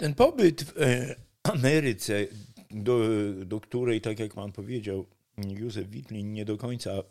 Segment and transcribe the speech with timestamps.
[0.00, 2.26] Ten pobyt w e, Ameryce,
[2.70, 3.08] do,
[3.46, 7.02] do której, tak jak pan powiedział, Józef Witlin nie do końca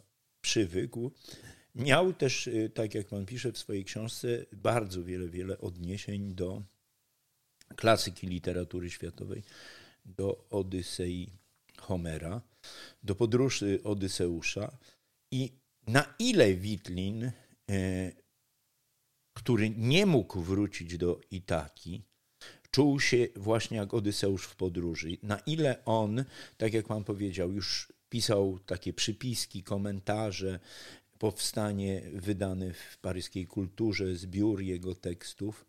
[0.42, 1.12] przywykł,
[1.76, 6.64] miał też, e, tak jak pan pisze w swojej książce, bardzo wiele, wiele odniesień do
[7.76, 9.44] klasyki literatury światowej,
[10.06, 11.30] do Odysei
[11.78, 12.42] Homera,
[13.04, 14.78] do podróży Odyseusza.
[15.32, 15.52] I
[15.88, 17.32] na ile Witlin, e,
[19.34, 22.09] który nie mógł wrócić do Itaki,
[22.72, 25.18] czuł się właśnie jak Odyseusz w podróży.
[25.24, 26.24] Na ile on,
[26.58, 30.60] tak jak pan powiedział, już pisał takie przypiski, komentarze,
[31.20, 35.66] powstanie wydane w paryskiej kulturze, zbiór jego tekstów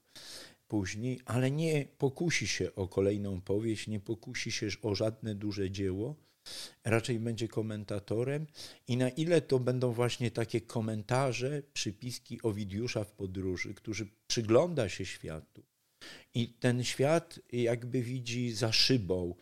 [0.69, 6.15] później, ale nie pokusi się o kolejną powieść, nie pokusi się o żadne duże dzieło,
[6.85, 8.47] raczej będzie komentatorem
[8.89, 15.07] i na ile to będą właśnie takie komentarze, przypiski Owidiusza w podróży, który przygląda się
[15.07, 15.63] światu,
[16.35, 19.35] i ten świat jakby widzi za szybą.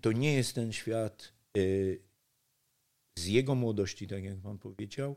[0.00, 2.02] To nie jest ten świat y,
[3.18, 5.16] z jego młodości, tak jak pan powiedział,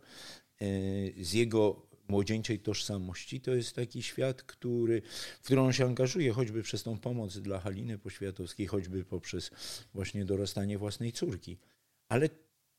[0.61, 3.41] y, z jego młodzieńczej tożsamości.
[3.41, 5.01] To jest taki świat, który,
[5.41, 9.51] w który on się angażuje, choćby przez tą pomoc dla Haliny Poświatowskiej, choćby poprzez
[9.93, 11.57] właśnie dorastanie własnej córki.
[12.07, 12.29] Ale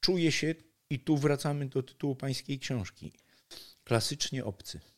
[0.00, 0.54] czuje się,
[0.90, 3.12] i tu wracamy do tytułu pańskiej książki,
[3.84, 4.80] klasycznie obcy.
[4.80, 4.94] Y,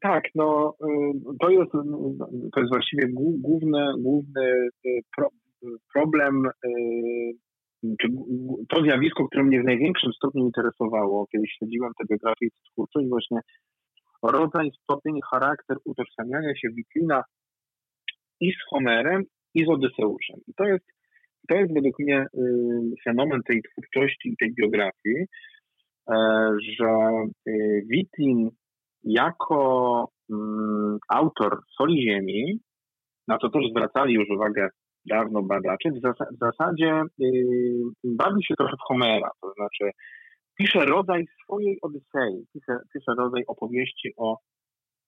[0.00, 1.72] tak, no y, to jest,
[2.52, 3.08] to jest właściwie
[3.42, 4.42] główny, główny
[4.86, 5.00] y,
[5.94, 6.48] problem,
[8.68, 13.40] to zjawisko, które mnie w największym stopniu interesowało, kiedy śledziłem tę biografię i twórczość, właśnie
[14.22, 17.22] rodzaj, stopień, charakter utożsamiania się Wiklina
[18.40, 19.22] i z Homerem,
[19.54, 20.40] i z Odyseuszem.
[20.48, 20.84] I to jest,
[21.48, 22.26] to jest według mnie
[23.04, 25.26] fenomen tej twórczości i tej biografii,
[26.10, 26.14] e,
[26.78, 26.90] że
[27.86, 28.50] Wiklin
[29.04, 32.60] jako mm, autor Soli Ziemi,
[33.28, 34.68] na co też zwracali już uwagę
[35.06, 37.32] dawno badacze, w, zas w zasadzie yy,
[38.04, 39.90] bawi się trochę w Homera, to znaczy
[40.58, 44.36] pisze rodzaj swojej Odysei, pisze, pisze rodzaj opowieści o,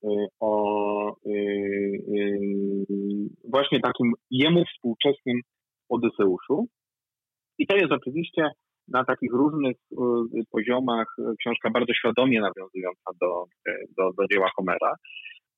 [0.02, 2.86] yy, o yy,
[3.50, 5.40] właśnie takim jemu współczesnym
[5.88, 6.66] Odyseuszu.
[7.58, 8.50] I to jest oczywiście
[8.88, 9.96] na takich różnych y,
[10.50, 14.94] poziomach y, książka bardzo świadomie nawiązująca do, y, do, do dzieła Homera,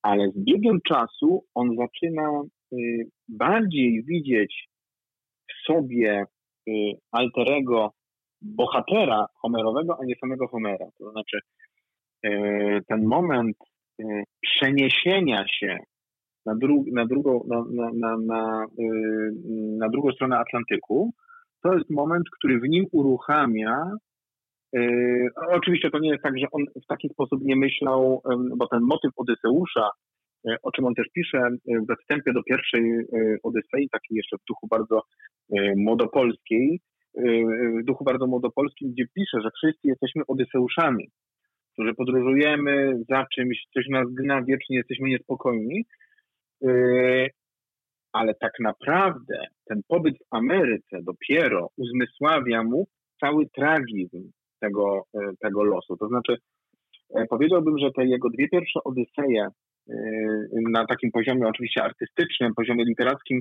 [0.02, 2.42] ale z biegiem czasu on zaczyna
[3.28, 4.68] bardziej widzieć
[5.50, 6.24] w sobie
[7.12, 7.92] alterego
[8.42, 10.86] bohatera Homerowego, a nie samego Homera.
[10.98, 11.38] To znaczy
[12.88, 13.56] ten moment
[14.42, 15.78] przeniesienia się
[16.46, 18.66] na, dru na, drugą, na, na, na, na,
[19.78, 21.12] na drugą stronę Atlantyku,
[21.62, 23.92] to jest moment, który w nim uruchamia.
[24.72, 28.66] Yy, oczywiście to nie jest tak, że on w taki sposób nie myślał, yy, bo
[28.66, 29.90] ten motyw Odyseusza,
[30.44, 31.48] yy, o czym on też pisze
[31.88, 32.82] we wstępie do pierwszej
[33.42, 35.02] Odysei, takiej jeszcze w duchu bardzo
[35.76, 36.80] młodopolskiej,
[37.80, 41.08] w duchu bardzo młodopolskim, gdzie pisze, że wszyscy jesteśmy Odyseuszami,
[41.78, 45.84] że podróżujemy za czymś, coś nas gna, wiecznie jesteśmy niespokojni
[48.12, 52.86] ale tak naprawdę ten pobyt w Ameryce dopiero uzmysławia mu
[53.20, 54.30] cały tragizm
[54.60, 55.96] tego, e, tego losu.
[55.96, 56.36] To znaczy,
[57.14, 59.94] e, powiedziałbym, że te jego dwie pierwsze Odyseje e,
[60.70, 63.40] na takim poziomie oczywiście artystycznym, poziomie literackim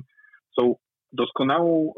[0.60, 0.74] są
[1.12, 1.92] doskonałą,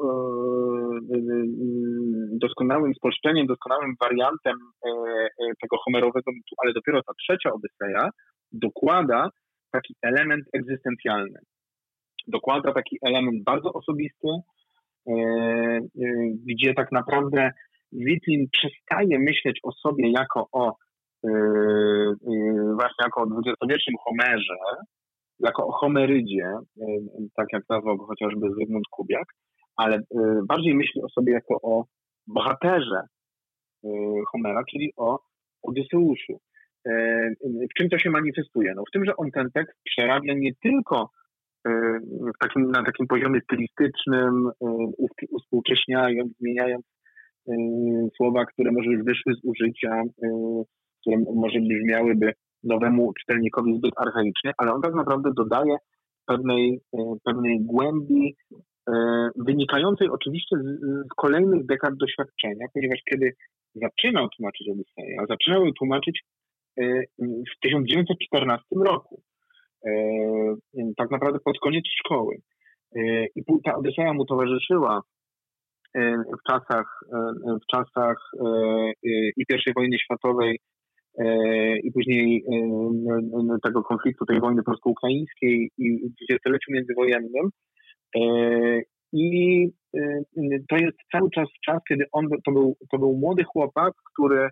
[2.33, 4.55] doskonałym spolszczeniem, doskonałym wariantem
[5.63, 8.11] tego homerowego mitu, ale dopiero ta trzecia Odyseja
[8.53, 9.29] dokłada
[9.73, 11.41] taki element egzystencjalny
[12.29, 14.29] dokłada taki element bardzo osobisty,
[15.09, 15.81] e, e,
[16.47, 17.51] gdzie tak naprawdę
[17.93, 20.77] Witlin przestaje myśleć o sobie jako o
[21.25, 21.31] e,
[22.75, 24.57] właśnie jako o dwudziestowiecznym Homerze,
[25.41, 26.53] jako o Homerydzie,
[27.37, 29.27] tak jak nazwał go chociażby Zygmunt Kubiak,
[29.77, 30.01] ale
[30.49, 31.85] bardziej myśli o sobie jako o
[32.27, 33.03] bohaterze
[34.33, 35.19] Homera, czyli o
[35.63, 36.41] Odyseuszu.
[37.45, 38.75] W czym to się manifestuje?
[38.77, 41.11] No w tym, że on ten tekst przerabia nie tylko
[42.41, 44.51] takim, na takim poziomie stylistycznym,
[45.23, 46.85] y, uspółcześniając, zmieniając
[47.49, 47.53] y,
[48.17, 50.29] słowa, które może już wyszły z użycia, y,
[51.01, 52.33] które może brzmiałyby
[52.65, 55.77] nowemu czytelnikowi zbyt archaiczny, ale on tak naprawdę dodaje
[56.27, 56.81] pewnej,
[57.25, 58.37] pewnej głębi,
[59.37, 63.33] wynikającej oczywiście z, z kolejnych dekad doświadczenia, ponieważ kiedy
[63.75, 66.23] zaczynał tłumaczyć Odyseję, a zaczynał ją tłumaczyć
[67.19, 69.23] w 1914 roku,
[70.97, 72.37] tak naprawdę pod koniec szkoły.
[73.37, 75.01] I ta Odyseja mu towarzyszyła
[76.39, 77.01] w czasach,
[77.63, 78.31] w czasach
[79.37, 80.59] i I wojny światowej,
[81.83, 82.45] i później
[83.65, 87.51] tego konfliktu, tej wojny polsko-ukraińskiej i w dwudziestoleciu międzywojennym.
[89.13, 89.69] I
[90.69, 94.49] to jest cały czas czas, kiedy on to był, to był młody chłopak, który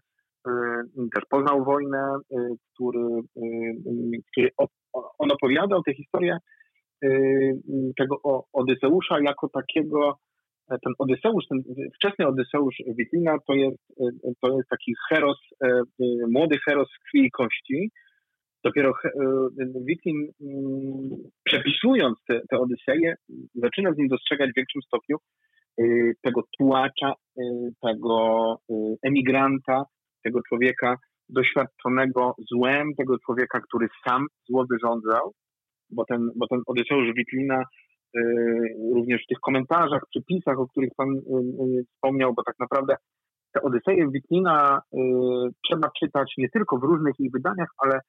[1.15, 2.19] też poznał wojnę,
[2.75, 3.09] który,
[4.33, 4.51] który
[5.19, 6.39] on opowiadał tę historię
[7.97, 10.19] tego Odyseusza jako takiego
[10.69, 11.63] ten Odyseusz, ten
[11.95, 13.79] wczesny Odyseusz Witlina to jest,
[14.41, 15.83] to jest taki heros, e,
[16.31, 17.91] młody heros z krwi i kości.
[18.65, 19.11] Dopiero e,
[19.85, 21.11] Witlin mm,
[21.45, 23.15] przepisując te, te Odyseje
[23.55, 25.17] zaczyna w nim dostrzegać w większym stopniu
[25.79, 25.85] e,
[26.23, 27.13] tego tułacza,
[27.83, 28.57] tego
[29.03, 29.85] emigranta,
[30.25, 30.97] tego człowieka
[31.29, 35.33] doświadczonego złem, tego człowieka, który sam zło wyrządzał,
[35.91, 37.65] bo ten, bo ten Odyseusz Witlina
[38.17, 38.21] Y,
[38.95, 42.97] również w tych komentarzach, przypisach, o których Pan y, y, wspomniał, bo tak naprawdę
[43.53, 44.81] te Odyseje Witlina
[45.65, 48.01] trzeba czytać nie tylko w różnych ich wydaniach, ale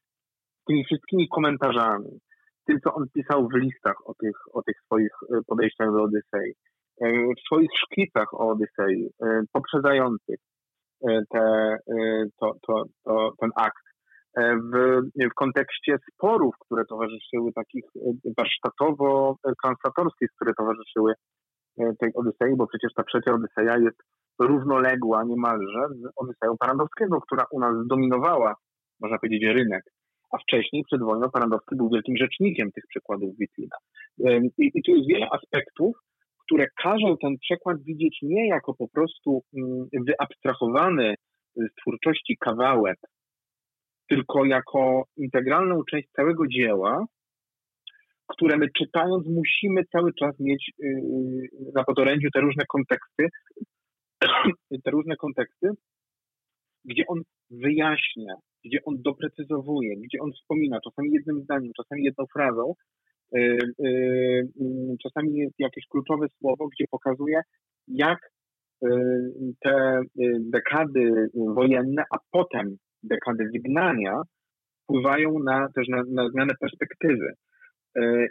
[0.68, 2.20] tymi wszystkimi komentarzami.
[2.66, 5.12] Tym, co on pisał w listach o tych, o tych swoich
[5.48, 6.54] podejściach do Odysei,
[7.38, 9.10] w swoich szkicach o Odysei,
[9.52, 10.40] poprzedzających
[11.32, 11.78] te,
[12.40, 13.90] to, to, to, ten akt.
[14.38, 15.02] E, w,
[15.32, 21.14] w kontekście sporów, które towarzyszyły takich e, warsztatowo-translatorskich, które towarzyszyły
[21.80, 23.98] e, tej Odysei, bo przecież ta trzecia Odyseja jest
[24.40, 28.56] równoległa niemalże z Odyseją Parandowskiego, która u nas zdominowała,
[29.02, 29.84] można powiedzieć, rynek.
[30.32, 33.78] A wcześniej, przed wojną, Parandowski był wielkim rzecznikiem tych przekładów Witlina.
[34.58, 35.98] I, I tu jest wiele aspektów,
[36.50, 41.16] które każą ten przekład widzieć nie jako po prostu mm, wyabstrahowany
[41.56, 42.98] z twórczości kawałek,
[44.10, 47.06] tylko jako integralną część całego dzieła,
[48.28, 51.02] które my czytając musimy cały czas mieć y,
[51.76, 53.28] na podorędziu te różne konteksty,
[54.84, 55.68] te różne konteksty,
[56.86, 58.34] gdzie on wyjaśnia,
[58.66, 63.09] gdzie on doprecyzowuje, gdzie on wspomina, czasami jednym zdaniem, czasami jedną frazą, y, y,
[65.04, 67.42] czasami jest jakieś kluczowe słowo, gdzie pokazuje,
[67.88, 68.20] jak
[69.64, 70.02] te
[70.40, 74.22] dekady wojenne, a potem dekady wygnania
[74.84, 77.34] wpływają na, też na, na zmianę perspektywy.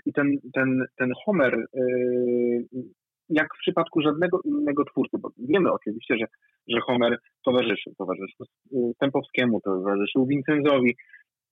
[0.06, 1.66] I ten, ten, ten Homer,
[3.28, 6.26] jak w przypadku żadnego innego twórcy, bo wiemy oczywiście, że,
[6.68, 8.46] że Homer towarzyszył, towarzyszył
[8.94, 10.96] Stępowskiemu, towarzyszył Vincenzowi.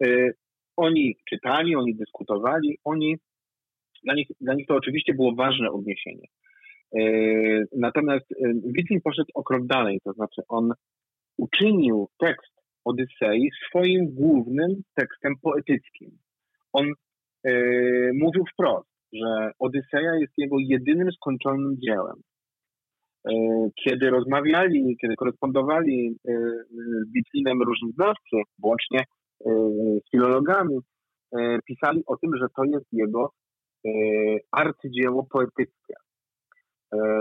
[0.04, 0.30] E,
[0.76, 3.16] oni czytali, oni dyskutowali, oni,
[4.06, 6.26] dla nich, dla nich to oczywiście było ważne odniesienie.
[7.76, 8.26] Natomiast
[8.64, 10.72] Witlin poszedł o krok dalej, to znaczy on
[11.38, 16.10] uczynił tekst Odysei swoim głównym tekstem poetyckim.
[16.72, 16.86] On
[17.44, 17.52] e,
[18.12, 22.16] mówił wprost, że Odyseja jest jego jedynym skończonym dziełem.
[23.28, 23.32] E,
[23.84, 26.32] kiedy rozmawiali, kiedy korespondowali e,
[26.70, 29.00] z Witlinem różni znawcy, włącznie
[30.06, 30.78] z filologami,
[31.66, 33.30] pisali o tym, że to jest jego
[34.52, 35.94] arcydzieło poetyckie.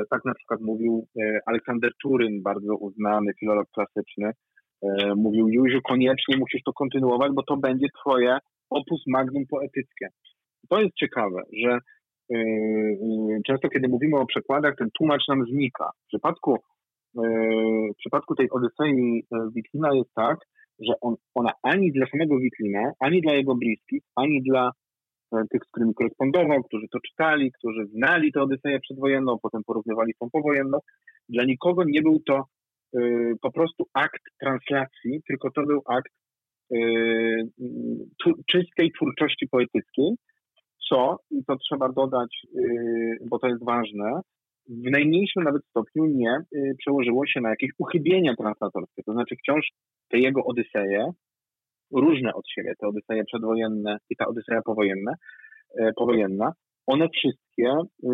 [0.09, 1.07] Tak na przykład mówił
[1.45, 4.31] Aleksander Turyn, bardzo uznany filolog klasyczny,
[4.85, 8.37] E, mówił Józiu, koniecznie musisz to kontynuować, bo to będzie twoje
[8.69, 10.07] opus magnum poetyckie.
[10.69, 15.91] To jest ciekawe, że e, e, często kiedy mówimy o przekładach, ten tłumacz nam znika.
[16.03, 16.57] W przypadku,
[17.93, 19.23] w przypadku tej Odysei
[19.55, 20.37] Witlina jest tak,
[20.79, 24.71] że on, ona ani dla samego Witlina, ani dla jego bliskich, ani dla
[25.51, 30.29] tych, z którymi korespondował, którzy to czytali, którzy znali tę Odyseję przedwojenną, potem porównywali tą
[30.29, 30.77] powojenną,
[31.29, 32.43] dla nikogo nie był to
[32.95, 36.11] Y, po prostu akt translacji, tylko to był akt
[36.73, 36.77] y,
[38.51, 40.15] czystej twórczości poetyckiej,
[40.89, 44.21] co, i to trzeba dodać, y, bo to jest ważne,
[44.69, 46.37] w najmniejszym nawet stopniu nie
[46.77, 49.03] przełożyło się na jakieś uchybienia translatorskie.
[49.03, 49.69] To znaczy wciąż
[50.09, 51.11] te jego Odyseje,
[51.91, 55.13] różne od siebie, te Odyseje przedwojenne i ta Odyseja powojenna,
[55.95, 56.51] powojenna.
[56.87, 57.73] One wszystkie,
[58.03, 58.07] y,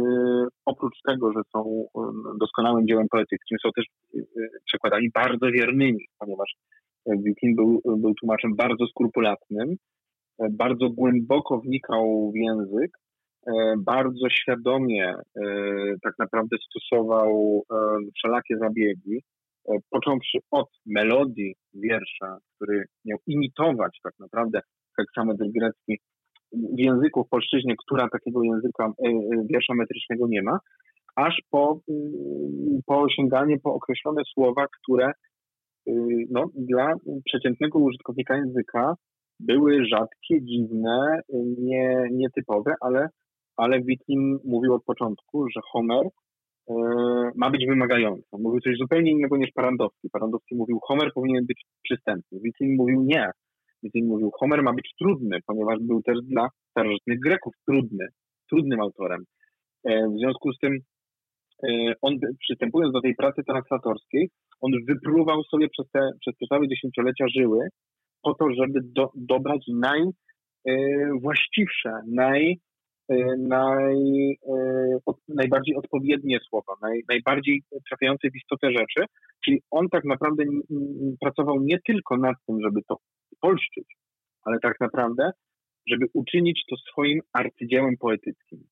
[0.66, 3.86] oprócz tego, że są y, doskonałym dziełem poetyckim, są też
[4.16, 6.54] y, przekładami bardzo wiernymi, ponieważ
[7.06, 9.76] Wikin był, był tłumaczem bardzo skrupulatnym,
[10.52, 12.92] bardzo głęboko wnikał w język,
[13.78, 15.14] bardzo świadomie
[16.04, 17.64] tak naprawdę stosował
[18.16, 19.22] wszelakie zabiegi,
[19.90, 24.62] począwszy od melodii wiersza, który miał imitować tak naprawdę
[24.98, 26.00] heksametr grecki
[26.52, 28.92] w języku w polszczyźnie, która takiego języka
[29.50, 30.60] wiersza metrycznego nie ma,
[31.16, 31.80] aż po,
[32.86, 35.12] po sięganie po określone słowa, które
[36.30, 36.94] no, dla
[37.26, 38.96] przeciętnego użytkownika języka
[39.40, 41.22] były rzadkie, dziwne,
[41.58, 43.10] nie, nietypowe, ale,
[43.58, 46.10] ale Witlin mówił od początku, że Homer e,
[47.36, 48.30] ma być wymagający.
[48.40, 50.10] Mówił coś zupełnie innego niż Parandowski.
[50.10, 52.40] Parandowski mówił, Homer powinien być przystępny.
[52.44, 53.32] Witlin mówił nie.
[53.84, 58.06] Witlin mówił, Homer ma być trudny, ponieważ był też dla starożytnych Greków trudny,
[58.50, 59.24] trudnym autorem.
[59.84, 60.78] E, w związku z tym
[61.64, 64.30] e, on przystępując do tej pracy translatorskiej,
[64.62, 67.60] on wypruwał sobie przez te, przez te całe dziesięciolecia żyły
[68.24, 69.66] po to, żeby do, dobrać
[70.66, 72.56] najwłaściwsze, e, naj, e,
[73.38, 73.98] naj,
[74.32, 79.06] e, od, najbardziej odpowiednie słowa, naj, najbardziej trafiające w istotę rzeczy.
[79.46, 80.44] Czyli on tak naprawdę
[81.20, 82.98] pracował nie tylko nad tym, żeby to
[83.42, 83.98] polszczyć,
[84.44, 85.32] ale tak naprawdę,
[85.88, 88.64] żeby uczynić to swoim arcydziełem poetyckim.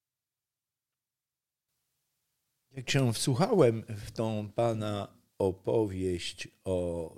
[2.71, 5.07] Jak się wsłuchałem w tą pana
[5.39, 7.09] opowieść o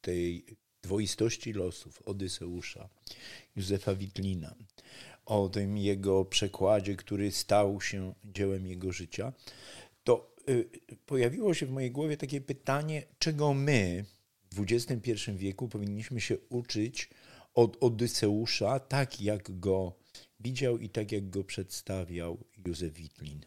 [0.00, 0.44] tej
[0.82, 2.88] dwoistości losów Odyseusza
[3.56, 4.54] Józefa Witlina,
[5.26, 9.32] o tym jego przekładzie, który stał się dziełem jego życia,
[10.04, 10.64] to y,
[11.06, 14.04] pojawiło się w mojej głowie takie pytanie, czego my
[14.54, 17.10] w XXI wieku powinniśmy się uczyć
[17.54, 19.92] od Odyseusza, tak jak go
[20.40, 23.40] widział i tak jak go przedstawiał Józef Witlin.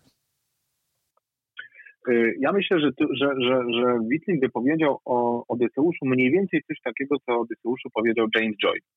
[2.09, 7.15] Y, ja myślę, że, że, że, że Witlin wypowiedział o Odyseuszu mniej więcej coś takiego,
[7.25, 8.87] co o Odyseuszu powiedział James Joyce,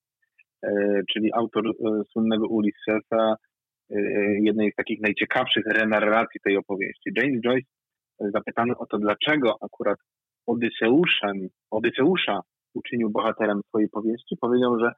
[1.13, 1.73] czyli autor y,
[2.13, 3.37] słynnego Ulyssesa,
[4.43, 7.11] jednej z takich najciekawszych renarracji tej opowieści.
[7.17, 7.69] James Joyce
[8.21, 9.99] zapytany o to, dlaczego akurat
[10.47, 12.41] Odyseuszem, Odyseusza
[12.75, 14.93] uczynił bohaterem swojej powieści, powiedział, że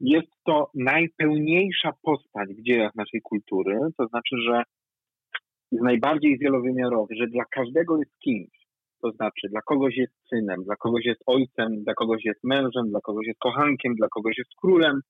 [0.00, 4.62] jest to najpełniejsza postać w dziejach naszej kultury, to znaczy, że
[5.72, 8.65] jest najbardziej wielowymiarowy, że dla każdego jest kimś.
[9.02, 13.00] To znaczy, dla kogoś jest synem, dla kogoś jest ojcem, dla kogoś jest mężem, dla
[13.00, 15.00] kogoś jest kochankiem, dla kogoś jest królem,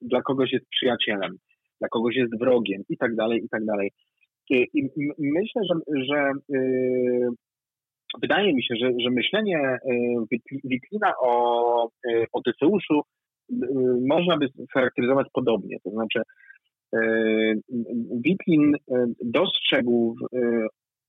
[0.00, 1.36] dla kogoś jest przyjacielem,
[1.80, 3.90] dla kogoś jest wrogiem i tak dalej, i tak dalej.
[4.50, 7.28] I myślę, że, że yy,
[8.22, 13.00] wydaje mi się, że, że myślenie yy, Witlina o yy, Odyseuszu
[13.48, 13.58] yy,
[14.08, 15.76] można by charakteryzować podobnie.
[15.84, 16.20] To znaczy,
[16.94, 17.54] E,
[18.24, 20.16] Witlin e, dostrzegł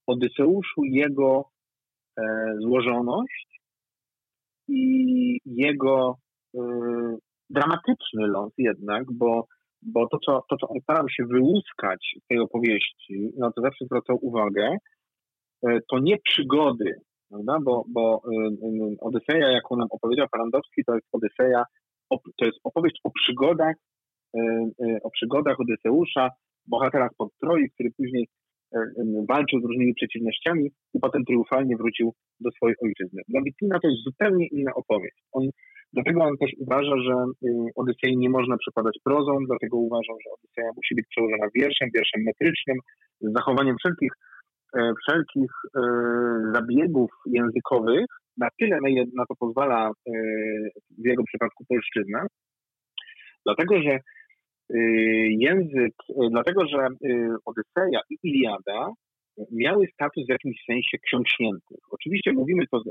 [0.06, 1.44] w Odyseuszu jego
[2.58, 3.60] złożoność
[4.68, 6.14] i jego
[7.50, 9.46] dramatyczny los jednak, bo,
[9.82, 13.84] bo to, co, to, co on starał się wyłuskać z tej opowieści, no to zawsze
[13.84, 14.76] zwracał uwagę,
[15.62, 16.94] to nie przygody,
[17.28, 17.58] prawda?
[17.64, 18.22] bo, bo
[19.00, 21.64] Odyseja, jaką nam opowiedział Parandowski, to jest Odyseja,
[22.10, 23.74] to jest opowieść o przygodach
[24.36, 24.40] E,
[24.86, 26.30] e, o przygodach Odyseusza,
[26.66, 28.28] bohatera spod Troi, który później e,
[29.28, 33.22] walczył z różnymi przeciwnościami i potem triumfalnie wrócił do swojej ojczyzny.
[33.28, 35.16] Dla Witlina to jest zupełnie inna opowieść.
[35.32, 35.48] On,
[35.92, 37.14] dlatego on też uważa, że
[37.76, 42.76] Odysei nie można przekładać prozą, dlatego uważał, że Odyseja musi być przełożona wierszem, wierszem metrycznym,
[43.20, 44.12] z zachowaniem wszelkich,
[45.02, 45.50] wszelkich
[46.54, 48.06] zabiegów językowych,
[48.36, 49.90] na tyle, na ile na to pozwala
[50.98, 52.26] w jego przypadku polszczyzna,
[53.44, 54.15] dlatego że Y,
[55.38, 58.92] język, y, dlatego że y, Odyseja i Iliada
[59.52, 61.78] miały status w jakimś sensie ksiąg świętych.
[61.90, 62.82] Oczywiście mówimy to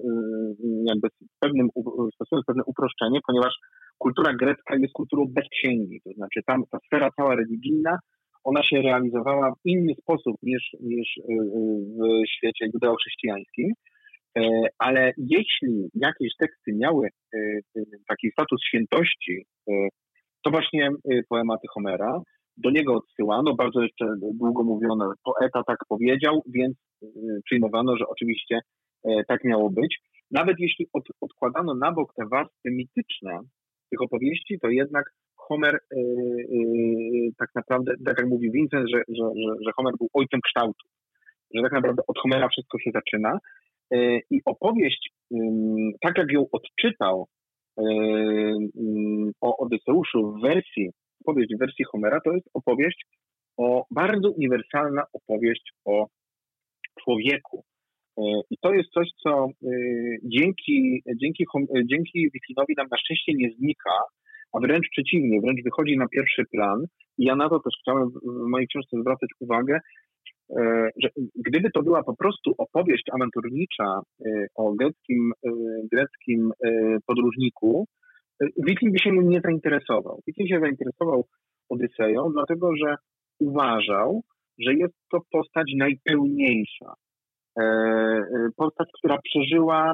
[0.86, 1.70] jakby z pewnym,
[2.15, 3.53] stosując pewne uproszczenie, ponieważ
[3.98, 8.00] kultura grecka jest kulturą bez księgi, to znaczy tam ta sfera cała religijna,
[8.44, 11.20] ona się realizowała w inny sposób niż, niż
[12.00, 13.72] w świecie judeo-chrześcijańskim,
[14.38, 14.41] e,
[14.77, 17.10] ale jeśli jakieś teksty miały
[18.08, 19.46] taki status świętości,
[20.46, 22.22] to właśnie y, poematy Homera.
[22.58, 24.06] Do niego odsyłano, bardzo jeszcze
[24.40, 27.08] długo mówiono, poeta tak powiedział, więc y,
[27.46, 28.60] przyjmowano, że oczywiście
[29.04, 30.00] e, tak miało być.
[30.32, 33.40] Nawet jeśli od, odkładano na bok te warstwy mityczne
[33.90, 36.02] tych opowieści, to jednak Homer yy,
[36.50, 40.88] yy, tak naprawdę, tak jak mówi Vincent, że, że, że, że Homer był ojcem kształtu,
[41.54, 43.40] że tak naprawdę od Homera wszystko się zaczyna.
[43.92, 45.10] Yy, I opowieść,
[46.02, 47.28] tak jak ją odczytał
[49.41, 50.89] o Odyseuszu w wersji,
[51.22, 53.05] opowieść w wersji Homera, to jest opowieść
[53.58, 56.08] o bardzo uniwersalna opowieść o
[57.03, 57.63] człowieku.
[58.17, 59.70] E, I to jest coś, co e,
[60.24, 61.46] dzięki, dzięki,
[61.86, 63.91] dzięki Witlinowi nam na szczęście nie znika,
[64.53, 66.86] a wręcz przeciwnie, wręcz wychodzi na pierwszy plan.
[67.17, 69.79] I ja na to też chciałem w mojej książce zwracać uwagę,
[71.04, 74.00] że gdyby to była po prostu opowieść awanturnicza
[74.56, 75.32] o greckim,
[75.92, 76.52] greckim
[77.08, 77.86] podróżniku,
[78.58, 80.22] Wiking by się nie zainteresował.
[80.28, 81.25] Wiking się zainteresował
[81.70, 82.96] Odyseją, dlatego że
[83.40, 84.22] uważał,
[84.60, 86.94] że jest to postać najpełniejsza.
[88.58, 89.94] Postać, która przeżyła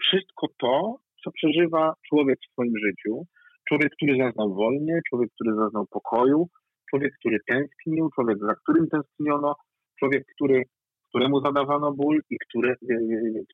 [0.00, 3.26] wszystko to, co przeżywa człowiek w swoim życiu.
[3.68, 6.46] Człowiek, który zaznał wojny, człowiek, który zaznał pokoju,
[6.90, 9.54] człowiek, który tęsknił, człowiek, za którym tęskniono,
[10.00, 10.62] człowiek, który,
[11.08, 12.96] któremu zadawano ból i który, e,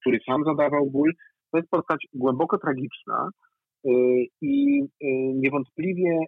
[0.01, 1.13] który sam zadawał ból.
[1.53, 3.29] To jest postać głęboko tragiczna
[3.87, 3.91] e,
[4.43, 6.19] i e, niewątpliwie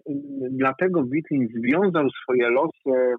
[0.51, 3.15] dlatego Witlin związał swoje losy,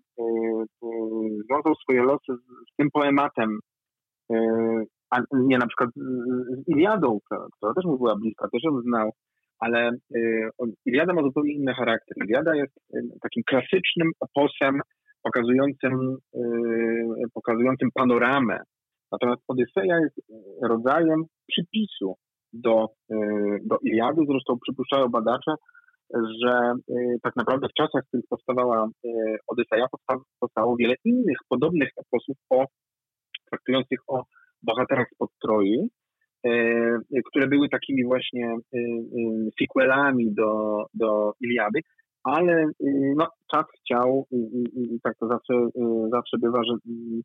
[1.45, 2.33] związał swoje losy
[2.73, 3.59] z tym poematem,
[5.11, 5.91] a nie na przykład
[6.67, 7.19] z Iliadą,
[7.57, 9.11] która też mu była bliska, też ją znał,
[9.59, 9.91] ale
[10.87, 12.17] Iliada ma zupełnie inny charakter.
[12.25, 12.73] Iliada jest
[13.23, 14.81] takim klasycznym oposem
[15.23, 18.59] pokazującym, y, pokazującym panoramę.
[19.13, 20.17] Natomiast Odyseja jest
[20.63, 22.15] rodzajem przypisu
[22.53, 23.17] do, y,
[23.65, 24.23] do Iliady.
[24.29, 25.55] Zresztą przypuszczają badacze,
[26.15, 28.89] że y, tak naprawdę w czasach, w których powstawała
[29.47, 29.87] Odyseja,
[30.41, 32.65] powstało wiele innych podobnych eposów o,
[33.51, 34.25] traktujących o
[34.63, 35.89] bohaterach spod Troi,
[37.25, 38.57] które były takimi właśnie
[39.59, 41.81] sequelami do, do Iliady,
[42.25, 47.21] ale y, no, czas chciał i, tak to zawsze, y, zawsze bywa, że mm,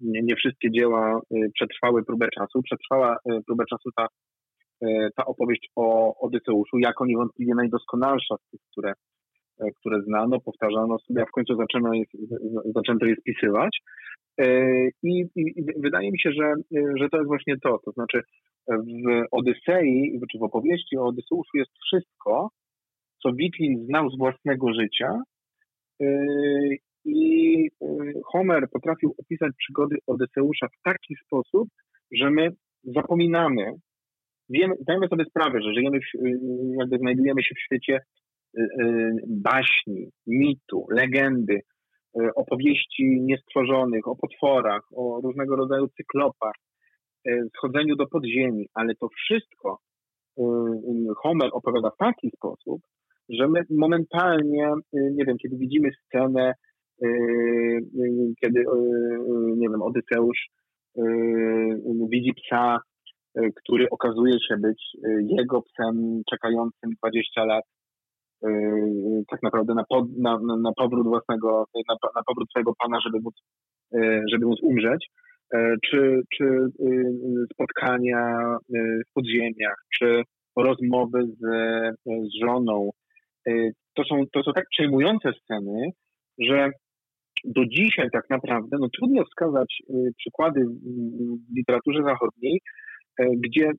[0.00, 2.62] nie, nie, wszystkie dzieła y, przetrwały próbę czasu.
[2.62, 3.16] Przetrwała
[3.46, 4.06] próbę czasu ta,
[5.16, 8.92] ta opowieść o Odyseuszu, jako niewątpliwie najdoskonalsza z tych, które,
[9.80, 12.04] które znano, powtarzano sobie, a w końcu zaczęto je,
[12.74, 13.78] zaczęto je spisywać.
[15.02, 17.78] I, I, wydaje mi się, że, że to jest właśnie to.
[17.84, 18.20] To znaczy
[18.68, 22.50] w Odysei, czy w opowieści o Odyseuszu jest wszystko,
[23.22, 25.22] co Witlin znał z własnego życia.
[26.00, 31.68] Yy, I yy, Homer potrafił opisać przygody Odyseusza w taki sposób,
[32.12, 32.48] że my
[32.84, 33.72] zapominamy,
[34.48, 36.38] wiemy, zdajemy sobie sprawę, że żyjemy, w, yy,
[36.78, 38.00] jakby znajdujemy się w świecie
[39.28, 41.60] baśni, mitu, legendy,
[42.36, 46.54] opowieści niestworzonych, o potworach, o różnego rodzaju cyklopach,
[47.56, 49.78] schodzeniu do podziemi, ale to wszystko
[51.16, 52.80] Homer opowiada w taki sposób,
[53.38, 56.54] że my momentalnie, y, nie wiem, kiedy widzimy scenę,
[57.04, 58.64] y, y, kiedy,
[59.56, 60.48] nie wiem, Odyseusz
[62.10, 62.78] widzi psa,
[63.54, 64.82] który okazuje się być
[65.38, 67.64] jego psem czekającym 20 lat
[69.30, 73.34] tak naprawdę na, pod, na, na powrót własnego, na, na powrót swojego pana, żeby móc,
[74.32, 75.06] żeby móc umrzeć,
[75.90, 76.44] czy, czy
[77.52, 78.56] spotkania
[79.08, 80.22] w podziemiach, czy
[80.56, 81.42] rozmowy z,
[82.06, 82.90] z żoną,
[83.94, 85.90] to są, to są tak przejmujące sceny,
[86.38, 86.70] że
[87.44, 90.60] do dzisiaj tak naprawdę no, trudno wskazać y, przykłady
[91.50, 92.60] w literaturze zachodniej,
[93.20, 93.70] y, gdzie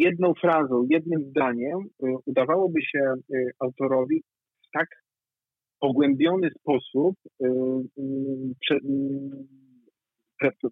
[0.00, 1.78] jedną frazą, jednym zdaniem
[2.26, 3.14] udawałoby się
[3.60, 4.22] autorowi
[4.68, 4.88] w tak
[5.80, 7.16] pogłębiony sposób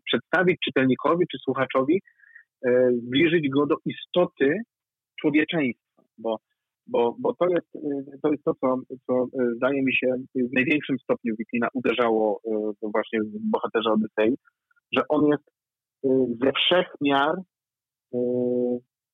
[0.07, 2.01] przedstawić czytelnikowi czy słuchaczowi,
[2.93, 4.55] zbliżyć go do istoty
[5.21, 6.37] człowieczeństwa, bo
[6.91, 7.73] bo, bo to, jest,
[8.23, 12.41] to jest to, co, co e, zdaje mi się w największym stopniu Wiklina uderzało
[12.83, 14.37] właśnie w bohaterze Odysei,
[14.97, 15.45] że on jest
[16.45, 17.35] ze wszech miar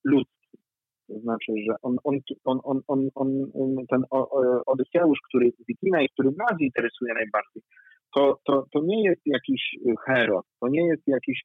[0.04, 0.36] ludzki.
[1.08, 4.02] To znaczy, że on, on, on, on, on, on ten
[4.66, 7.62] Odyseusz, który Wiklina i który nas interesuje najbardziej,
[8.16, 11.42] to, to, to nie jest jakiś hero, to nie jest jakiś,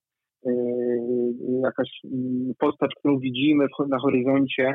[1.63, 4.73] jakaś mm, postać, którą widzimy na horyzoncie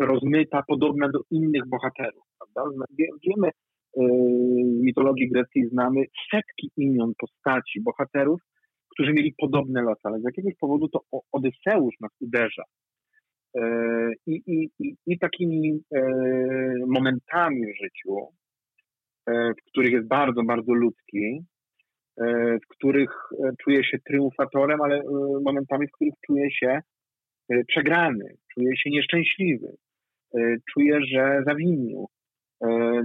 [0.00, 2.24] rozmyta, podobna do innych bohaterów.
[2.38, 2.84] Prawda?
[3.26, 3.50] Wiemy, e,
[4.78, 8.40] w mitologii greckiej znamy setki imion postaci, bohaterów,
[8.90, 11.00] którzy mieli podobne losy, ale z jakiegoś powodu to
[11.32, 12.62] Odyseusz nas uderza.
[13.56, 13.62] E,
[14.26, 15.82] I, i, i, i takimi
[16.86, 18.16] momentami w życiu,
[19.28, 21.44] w których jest bardzo, bardzo ludzki,
[22.64, 23.10] w których
[23.64, 25.02] czuje się triumfatorem, ale
[25.44, 27.01] momentami, w których czuje się E,
[27.68, 29.76] przegrany, czuje się nieszczęśliwy,
[30.34, 32.06] e, czuje, że zawinił,
[32.64, 33.02] e,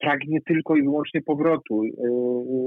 [0.00, 1.82] pragnie tylko i wyłącznie powrotu,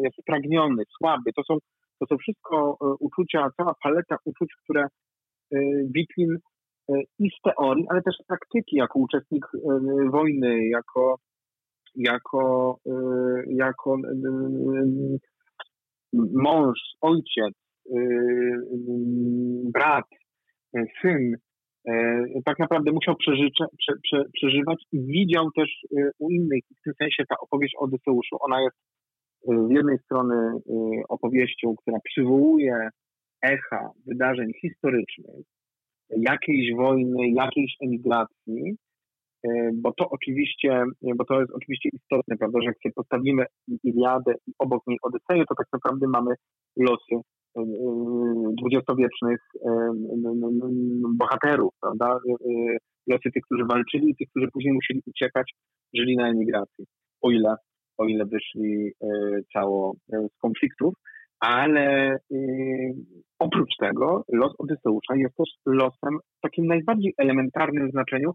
[0.04, 1.34] jest spragniony, słaby.
[1.36, 1.58] To są,
[2.00, 4.86] to są wszystko uczucia, cała paleta uczuć, które
[5.96, 6.38] Witlin
[7.20, 9.46] i z teorii, ale też z praktyki, jako uczestnik
[10.12, 11.16] wojny, jako,
[11.96, 12.76] jako,
[13.48, 13.98] jako
[16.14, 17.54] mąż, ojciec,
[19.74, 20.06] brat,
[21.02, 21.36] syn
[21.88, 23.32] e, tak naprawdę musiał prze,
[24.04, 26.64] prze, przeżywać i widział też e, u innych.
[26.80, 28.78] W tym sensie ta opowieść o Odyseuszu, ona jest
[29.48, 30.36] z jednej strony
[31.10, 32.90] opowieścią, która przywołuje
[33.42, 35.46] echa wydarzeń historycznych,
[36.10, 38.78] jakiejś wojny, jakiejś emigracji,
[39.44, 40.84] E, bo to oczywiście,
[41.16, 43.46] bo to jest oczywiście istotne, prawda, że jak sobie postawimy
[43.84, 46.36] Iliadę i obok niej Odyseję, to tak naprawdę mamy
[46.78, 47.39] losy e, e,
[48.58, 49.40] dwudziestowiecznych
[51.18, 52.20] bohaterów, prawda,
[53.08, 55.54] losy tych, którzy walczyli i tych, którzy później musieli uciekać,
[55.94, 56.86] żyli na emigracji,
[57.22, 57.56] o ile,
[57.98, 58.92] o ile wyszli
[59.54, 60.94] cało z konfliktów,
[61.40, 62.18] ale
[63.40, 68.32] oprócz tego los Odyseusza jest też losem w takim najbardziej elementarnym znaczeniu,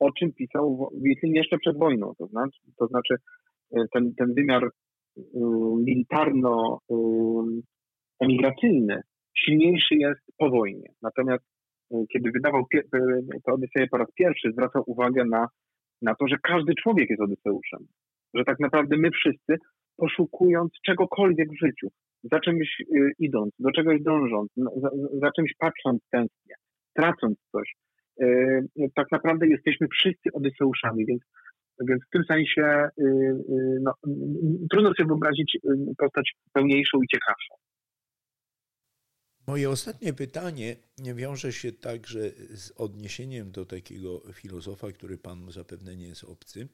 [0.00, 2.12] o czym pisał Witlin jeszcze przed wojną.
[2.18, 3.14] To znaczy, to znaczy
[3.92, 4.70] ten, ten wymiar y,
[8.26, 9.00] militarno-emigracyjny
[9.38, 10.88] silniejszy jest po wojnie.
[11.02, 11.44] Natomiast
[12.12, 12.64] kiedy wydawał
[13.46, 15.46] tę Odyseję po raz pierwszy, zwracał uwagę na,
[16.02, 17.86] na to, że każdy człowiek jest Odyseuszem.
[18.34, 19.56] Że tak naprawdę my wszyscy,
[19.96, 21.88] poszukując czegokolwiek w życiu,
[22.32, 22.82] za czymś
[23.18, 26.54] idąc, do czegoś dążąc, za, za czymś patrząc tęsknie,
[26.94, 27.74] tracąc coś,
[28.20, 28.60] E,
[28.94, 31.22] tak naprawdę jesteśmy wszyscy Odyseuszami, więc,
[31.88, 32.88] więc w tym sensie
[33.80, 33.92] no,
[34.70, 35.58] trudno sobie wyobrazić
[35.98, 37.54] postać pełniejszą i ciekawszą.
[39.46, 42.18] Moje ostatnie pytanie wiąże się także
[42.54, 46.68] z odniesieniem do takiego filozofa, który panu zapewne nie jest obcy.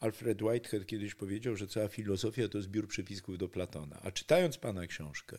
[0.00, 4.00] Alfred Whitehead kiedyś powiedział, że cała filozofia to zbiór przypisków do Platona.
[4.02, 5.38] A czytając pana książkę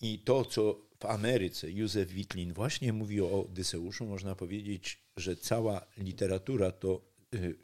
[0.00, 5.86] i to, co w Ameryce Józef Witlin właśnie mówi o Odyseuszu, można powiedzieć, że cała
[5.98, 7.04] literatura to
[7.34, 7.54] y,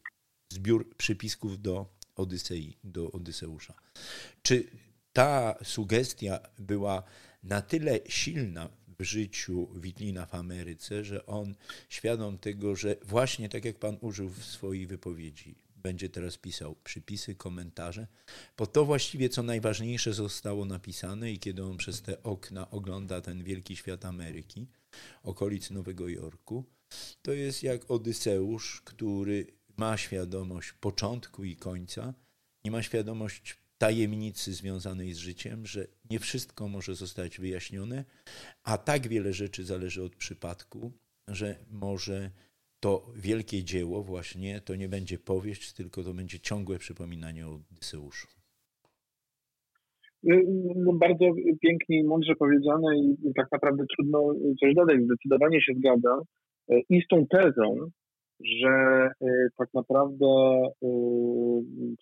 [0.49, 3.75] zbiór przypisków do Odysei, do Odyseusza.
[4.43, 4.65] Czy
[5.13, 7.03] ta sugestia była
[7.43, 11.55] na tyle silna w życiu Witlina w Ameryce, że on
[11.89, 17.35] świadom tego, że właśnie tak jak pan użył w swojej wypowiedzi, będzie teraz pisał przypisy,
[17.35, 18.07] komentarze,
[18.57, 23.45] bo to właściwie co najważniejsze zostało napisane i kiedy on przez te okna ogląda ten
[23.45, 24.67] wielki świat Ameryki,
[25.23, 26.65] okolic Nowego Jorku,
[27.23, 29.47] to jest jak Odyseusz, który
[29.77, 32.15] ma świadomość początku i końca,
[32.65, 38.05] nie ma świadomość tajemnicy związanej z życiem, że nie wszystko może zostać wyjaśnione,
[38.65, 40.93] a tak wiele rzeczy zależy od przypadku,
[41.29, 42.31] że może
[42.81, 48.29] to wielkie dzieło właśnie to nie będzie powieść, tylko to będzie ciągłe przypominanie o Odyseuszu.
[50.23, 50.37] No,
[50.77, 51.25] no, bardzo
[51.63, 54.97] pięknie i mądrze powiedziane i tak naprawdę trudno coś dodać.
[55.05, 56.21] Zdecydowanie się zgadzam.
[56.89, 57.77] I z tą tezą,
[58.45, 58.69] że
[59.21, 60.27] e, tak naprawdę
[60.83, 60.89] e,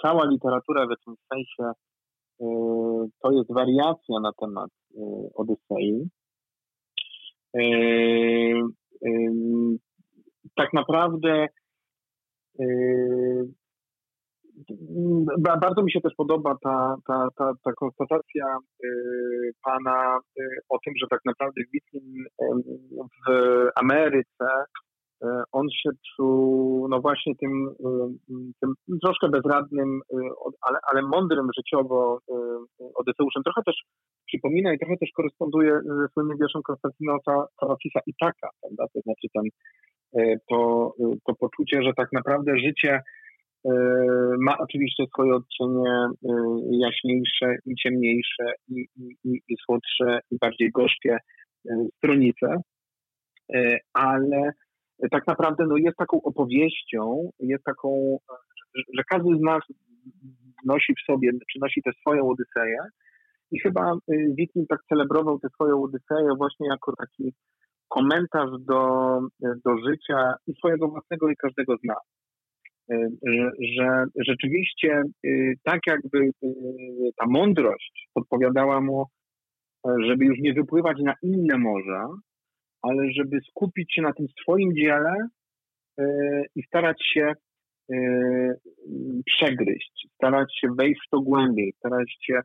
[0.03, 1.72] cała literatura w tym sensie
[2.40, 2.46] e,
[3.22, 4.70] to jest wariacja na temat
[5.35, 6.09] Odysei.
[10.57, 11.46] Tak naprawdę
[15.61, 18.59] bardzo mi się też podoba ta, ta, ta, ta konstatacja
[19.64, 20.18] pana
[20.68, 22.25] o tym, że tak naprawdę Witlin
[23.27, 23.31] w
[23.77, 24.46] Ameryce
[25.52, 27.74] on się czuł no właśnie tym,
[28.61, 30.00] tym troszkę bezradnym,
[30.61, 32.18] ale, ale mądrym życiowo
[32.94, 33.42] Odyseuszem.
[33.42, 33.76] Trochę też
[34.26, 38.85] przypomina i trochę też koresponduje ze słynnym wierszem Konstantinosa Tarafisa Itaka, prawda?
[38.94, 39.44] To znaczy ten
[40.14, 40.92] E, to,
[41.26, 43.00] to poczucie, że tak naprawdę życie
[43.64, 43.72] e,
[44.38, 46.09] ma oczywiście swoje odcienie e,
[46.70, 48.87] jaśniejsze i ciemniejsze i,
[49.24, 51.18] i, i słodsze i bardziej gorzkie
[51.96, 52.57] stronice,
[53.92, 54.52] ale
[55.11, 58.18] tak naprawdę no, jest taką opowieścią, jest taką,
[58.94, 59.62] że każdy z nas
[60.64, 62.78] nosi w sobie, czy nosi tę swoją Odyseję
[63.50, 63.92] i chyba
[64.38, 67.32] Wiking tak celebrował tę swoją Odyseję właśnie jako taki
[67.88, 72.02] komentarz do, do życia i swojego własnego i każdego z nas.
[72.90, 75.30] E, że, że rzeczywiście e,
[75.64, 76.30] tak jakby
[77.20, 79.04] ta mądrość podpowiadała mu,
[80.06, 82.09] żeby już nie wypływać na inne morza,
[82.82, 85.28] ale żeby skupić się na tym swoim dziele
[86.54, 87.32] i starać się
[89.26, 92.40] przegryźć, starać się wejść w to głębiej, starać się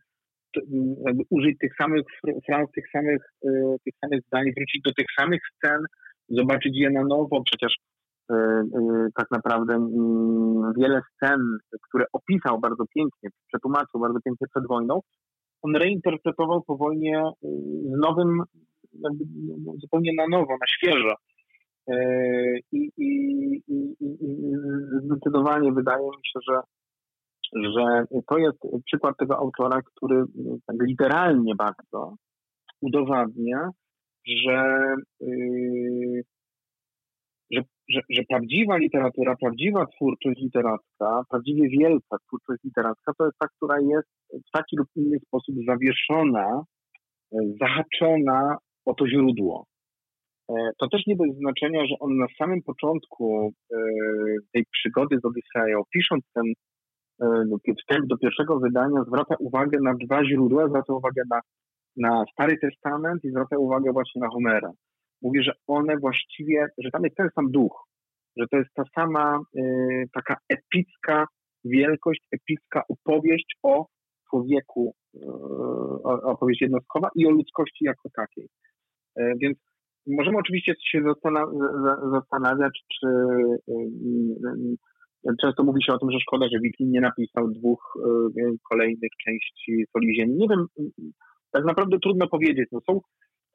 [1.29, 2.05] użyć tych samych
[2.45, 5.85] fraz, tych samych, e, tych samych zdań, wrócić do tych samych scen,
[6.29, 7.43] zobaczyć je na nowo.
[7.43, 7.75] Przecież
[8.31, 8.63] e, e,
[9.15, 9.87] tak naprawdę
[10.77, 11.41] wiele scen,
[11.89, 14.99] które opisał bardzo pięknie, przetłumaczył bardzo pięknie przed wojną,
[15.61, 17.23] on reinterpretował po wojnie
[17.83, 18.43] z nowym,
[19.77, 21.15] zupełnie na nowo, na świeżo.
[22.71, 23.07] I, i,
[23.67, 24.51] i, i
[25.05, 26.61] zdecydowanie wydaje mi się, że
[27.53, 30.23] że to jest przykład tego autora, który
[30.67, 32.15] tak literalnie bardzo
[32.81, 33.69] udowadnia,
[34.27, 36.23] że, yy,
[37.51, 43.47] że, że, że prawdziwa literatura, prawdziwa twórczość literacka, prawdziwie wielka twórczość literacka to jest ta,
[43.47, 44.09] która jest
[44.47, 46.63] w taki lub inny sposób zawieszona,
[47.33, 49.65] e, zahaczona o to źródło.
[50.49, 53.77] E, to też nie bez znaczenia, że on na samym początku e,
[54.53, 56.43] tej przygody z Odyseją, pisząc ten
[57.79, 61.39] wstęp do pierwszego wydania, zwraca uwagę na dwa źródła, zwraca uwagę na,
[61.97, 64.71] na Stary Testament i zwraca uwagę właśnie na Homera
[65.21, 67.83] mówi, że one właściwie, że tam jest ten sam duch,
[68.37, 69.39] że to jest ta sama
[70.13, 71.25] taka epicka
[71.65, 73.85] wielkość, epicka opowieść o
[74.29, 74.95] człowieku,
[76.03, 78.47] opowieść jednostkowa i o ludzkości jako takiej.
[79.21, 79.57] Y, więc
[80.07, 81.03] możemy oczywiście się
[82.11, 83.07] zastanawiać, czy
[85.41, 87.93] często mówi się o tym, że szkoda, że Wikin nie napisał dwóch
[88.37, 90.35] y, kolejnych części Soli Ziemi.
[90.35, 90.65] Nie wiem,
[91.51, 92.69] tak naprawdę trudno powiedzieć.
[92.71, 92.99] No są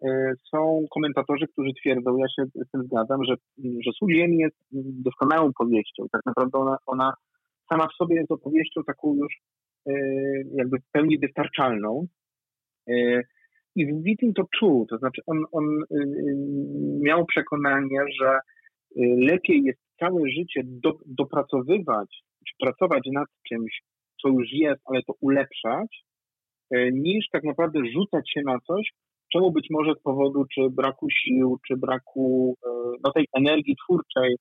[0.05, 4.57] E, są komentatorzy, którzy twierdzą, ja się z tym zgadzam, że, że Ziemi jest
[5.05, 6.05] doskonałą powieścią.
[6.13, 7.13] Tak naprawdę ona, ona
[7.73, 9.35] sama w sobie jest opowieścią taką już
[9.87, 9.93] e,
[10.55, 12.07] jakby w pełni wystarczalną.
[13.77, 15.65] I w Witting to czuł, to znaczy on, on
[17.03, 18.39] miał przekonanie, że
[19.17, 23.83] lepiej jest całe życie do, dopracowywać, czy pracować nad czymś,
[24.23, 26.05] co już jest, ale to ulepszać,
[26.93, 28.91] niż tak naprawdę rzucać się na coś,
[29.33, 32.57] Czemu być może z powodu czy braku sił, czy braku
[33.05, 34.37] no, tej energii twórczej,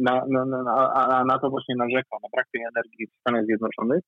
[0.00, 4.00] na, na, na, na to właśnie narzekał, na brak tej energii w Stanach Zjednoczonych,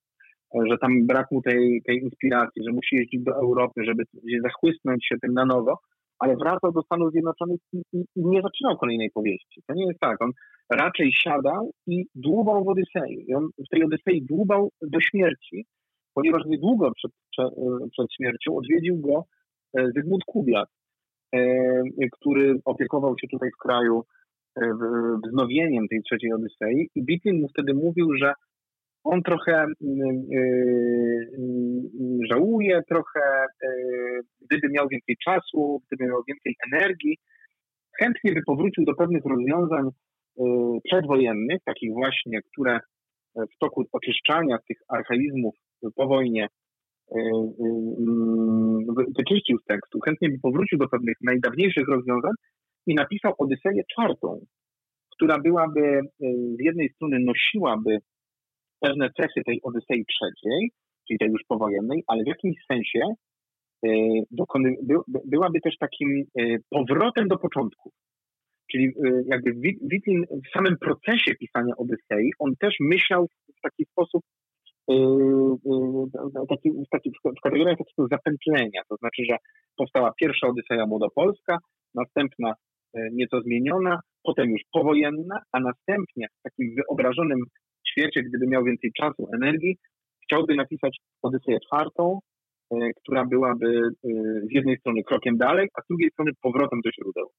[0.71, 4.03] że tam brak mu tej, tej inspiracji, że musi jeździć do Europy, żeby
[4.43, 5.79] zachłysnąć się tym na nowo,
[6.19, 9.63] ale wracał do Stanów Zjednoczonych i, i, i, nie zaczynał kolejnej powieści.
[9.67, 10.23] To nie jest tak.
[10.23, 10.31] On
[10.71, 13.25] raczej siadał i dłubał w Odysei.
[13.29, 15.67] I on w tej Odysei dłubał do śmierci,
[16.15, 17.55] ponieważ niedługo przed, przed,
[17.93, 19.25] przed śmiercią odwiedził go
[19.79, 20.69] E, Zygmunt Kubiak,
[21.35, 21.41] e,
[22.13, 24.05] który opiekował się tutaj w kraju
[24.57, 24.73] e,
[25.27, 28.33] wznowieniem tej trzeciej Odysei i Bitlin mu wtedy mówił, że
[29.05, 30.23] on trochę mm,
[32.31, 33.47] żałuje, trochę
[34.41, 37.19] gdyby miał więcej czasu, gdyby miał więcej energii,
[37.99, 39.89] chętnie by powrócił do pewnych rozwiązań
[40.85, 42.81] przedwojennych, takich właśnie, które
[43.37, 45.55] w toku oczyszczania tych archaizmów
[45.97, 46.49] po wojnie
[49.19, 52.33] wyczyścił z tekstu, chętnie by powrócił do pewnych najdawniejszych rozwiązań
[52.87, 54.41] i napisał Odyseję czwartą,
[55.17, 56.01] która byłaby y,
[56.59, 57.99] z jednej strony nosiłaby
[58.81, 60.71] pewne cechy tej Odysei trzeciej,
[61.09, 63.01] czyli tej już powojennej, ale w jakimś sensie
[63.87, 63.89] y,
[64.31, 64.77] dokony,
[65.25, 67.93] byłaby też takim y, powrotem do początków.
[68.73, 68.93] Czyli
[69.27, 73.27] jakby Witlin w samym procesie pisania Odysei, on też myślał
[73.59, 74.23] w taki sposób
[74.89, 74.97] yy,
[76.91, 78.83] taki, w kategoriach takiego zapętlenia.
[78.89, 79.37] To znaczy, że
[79.77, 81.59] powstała pierwsza Odyseja Młodopolska,
[81.95, 82.55] następna
[83.13, 87.39] nieco zmieniona, potem już powojenna, a następnie w takim wyobrażonym
[87.91, 89.79] świecie, gdyby miał więcej czasu, energii,
[90.25, 92.19] chciałby napisać Odyseję czwartą,
[92.97, 93.91] która byłaby
[94.49, 97.31] z jednej strony krokiem dalej, a z drugiej strony powrotem do źródeł.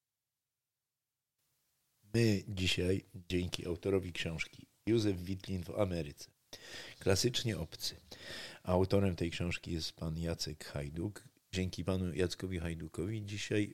[2.14, 6.32] My dzisiaj, dzięki autorowi książki Józef Witlin w Ameryce,
[7.00, 7.96] klasycznie obcy.
[8.64, 11.24] Autorem tej książki jest pan Jacek Hajduk.
[11.54, 13.74] Dzięki panu Jackowi Hajdukowi dzisiaj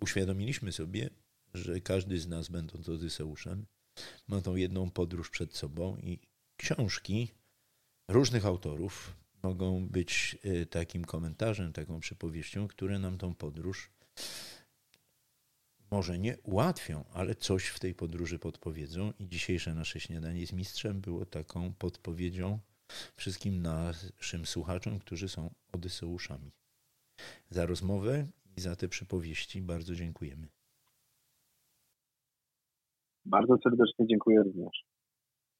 [0.00, 1.10] uświadomiliśmy sobie,
[1.54, 3.66] że każdy z nas, będąc Odyseuszem,
[4.28, 6.18] ma tą jedną podróż przed sobą i
[6.56, 7.28] książki
[8.08, 13.90] różnych autorów mogą być e, takim komentarzem, taką przypowieścią, które nam tą podróż
[15.90, 19.12] może nie ułatwią, ale coś w tej podróży podpowiedzą.
[19.18, 22.58] I dzisiejsze nasze śniadanie z mistrzem było taką podpowiedzią
[23.16, 26.52] wszystkim naszym słuchaczom, którzy są Odyseuszami.
[27.50, 30.48] Za rozmowę i za te przypowieści bardzo dziękujemy.
[33.26, 34.85] Bardzo serdecznie dziękuję również.